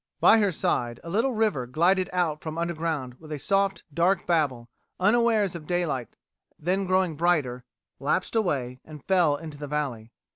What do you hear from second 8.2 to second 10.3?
away, and fell into the valley.